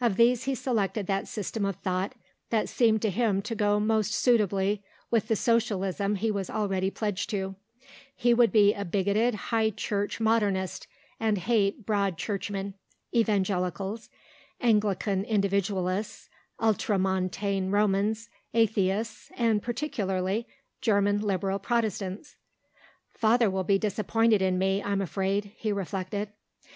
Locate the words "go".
3.54-3.78